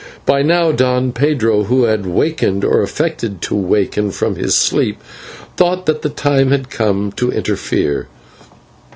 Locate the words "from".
4.09-4.35